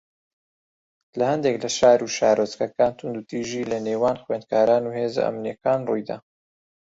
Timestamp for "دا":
6.09-6.17